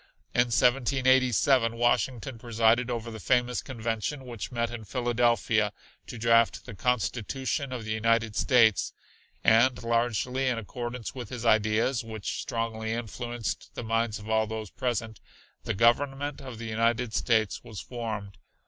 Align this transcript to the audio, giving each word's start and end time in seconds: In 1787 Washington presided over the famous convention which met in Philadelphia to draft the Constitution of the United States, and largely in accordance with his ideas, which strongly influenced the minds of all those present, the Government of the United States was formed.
In 0.33 0.45
1787 0.47 1.75
Washington 1.75 2.39
presided 2.39 2.89
over 2.89 3.11
the 3.11 3.19
famous 3.19 3.61
convention 3.61 4.25
which 4.25 4.51
met 4.51 4.71
in 4.71 4.83
Philadelphia 4.83 5.71
to 6.07 6.17
draft 6.17 6.65
the 6.65 6.73
Constitution 6.73 7.71
of 7.71 7.85
the 7.85 7.91
United 7.91 8.35
States, 8.35 8.93
and 9.43 9.83
largely 9.83 10.47
in 10.47 10.57
accordance 10.57 11.13
with 11.13 11.29
his 11.29 11.45
ideas, 11.45 12.03
which 12.03 12.41
strongly 12.41 12.93
influenced 12.93 13.75
the 13.75 13.83
minds 13.83 14.17
of 14.17 14.27
all 14.27 14.47
those 14.47 14.71
present, 14.71 15.19
the 15.65 15.75
Government 15.75 16.41
of 16.41 16.57
the 16.57 16.65
United 16.65 17.13
States 17.13 17.63
was 17.63 17.79
formed. 17.79 18.39